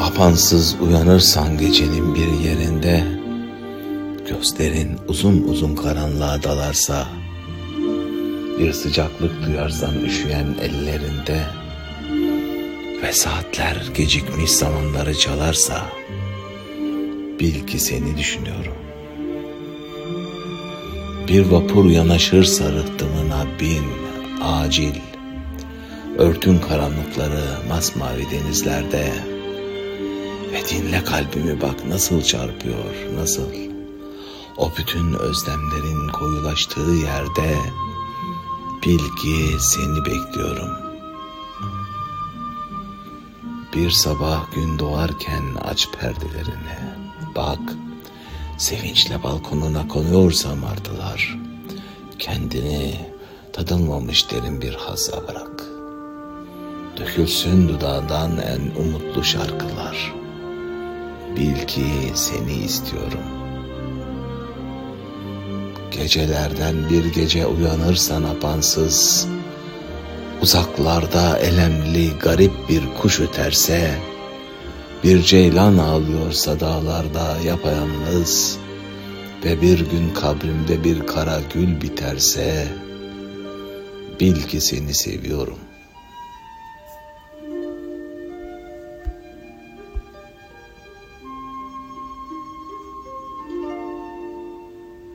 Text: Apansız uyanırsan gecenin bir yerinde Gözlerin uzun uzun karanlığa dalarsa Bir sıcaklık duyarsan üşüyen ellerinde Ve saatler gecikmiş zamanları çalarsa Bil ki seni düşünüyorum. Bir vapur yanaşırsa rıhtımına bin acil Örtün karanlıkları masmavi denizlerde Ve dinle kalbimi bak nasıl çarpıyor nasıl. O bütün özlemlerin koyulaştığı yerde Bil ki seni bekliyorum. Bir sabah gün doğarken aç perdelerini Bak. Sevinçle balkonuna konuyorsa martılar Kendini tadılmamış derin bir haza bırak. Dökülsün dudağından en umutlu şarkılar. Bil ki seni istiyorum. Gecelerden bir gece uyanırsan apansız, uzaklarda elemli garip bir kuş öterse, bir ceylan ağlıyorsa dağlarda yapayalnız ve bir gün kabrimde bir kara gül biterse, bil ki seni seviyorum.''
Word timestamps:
Apansız 0.00 0.76
uyanırsan 0.80 1.58
gecenin 1.58 2.14
bir 2.14 2.48
yerinde 2.48 3.04
Gözlerin 4.28 4.98
uzun 5.08 5.42
uzun 5.42 5.76
karanlığa 5.76 6.42
dalarsa 6.42 7.06
Bir 8.58 8.72
sıcaklık 8.72 9.46
duyarsan 9.46 10.04
üşüyen 10.04 10.46
ellerinde 10.62 11.42
Ve 13.02 13.12
saatler 13.12 13.86
gecikmiş 13.96 14.50
zamanları 14.50 15.18
çalarsa 15.18 15.86
Bil 17.40 17.66
ki 17.66 17.78
seni 17.78 18.16
düşünüyorum. 18.18 18.74
Bir 21.28 21.46
vapur 21.46 21.90
yanaşırsa 21.90 22.64
rıhtımına 22.72 23.46
bin 23.60 23.84
acil 24.42 24.94
Örtün 26.18 26.58
karanlıkları 26.58 27.44
masmavi 27.68 28.26
denizlerde 28.30 29.33
Ve 30.54 30.68
dinle 30.68 31.04
kalbimi 31.04 31.60
bak 31.60 31.86
nasıl 31.86 32.22
çarpıyor 32.22 32.94
nasıl. 33.14 33.48
O 34.56 34.70
bütün 34.78 35.12
özlemlerin 35.12 36.08
koyulaştığı 36.08 36.90
yerde 36.90 37.56
Bil 38.86 38.98
ki 38.98 39.60
seni 39.60 39.98
bekliyorum. 40.04 40.70
Bir 43.76 43.90
sabah 43.90 44.54
gün 44.54 44.78
doğarken 44.78 45.42
aç 45.64 45.88
perdelerini 46.00 46.78
Bak. 47.36 47.60
Sevinçle 48.58 49.22
balkonuna 49.22 49.88
konuyorsa 49.88 50.54
martılar 50.54 51.38
Kendini 52.18 52.94
tadılmamış 53.52 54.30
derin 54.30 54.62
bir 54.62 54.74
haza 54.74 55.28
bırak. 55.28 55.64
Dökülsün 56.96 57.68
dudağından 57.68 58.38
en 58.38 58.82
umutlu 58.82 59.24
şarkılar. 59.24 60.23
Bil 61.36 61.66
ki 61.66 61.84
seni 62.14 62.54
istiyorum. 62.64 63.24
Gecelerden 65.90 66.90
bir 66.90 67.04
gece 67.04 67.46
uyanırsan 67.46 68.22
apansız, 68.22 69.28
uzaklarda 70.42 71.38
elemli 71.38 72.10
garip 72.10 72.52
bir 72.68 72.82
kuş 73.00 73.20
öterse, 73.20 73.90
bir 75.04 75.22
ceylan 75.22 75.78
ağlıyorsa 75.78 76.60
dağlarda 76.60 77.36
yapayalnız 77.46 78.58
ve 79.44 79.62
bir 79.62 79.78
gün 79.78 80.14
kabrimde 80.14 80.84
bir 80.84 81.06
kara 81.06 81.40
gül 81.54 81.80
biterse, 81.80 82.68
bil 84.20 84.42
ki 84.42 84.60
seni 84.60 84.94
seviyorum.'' 84.94 85.73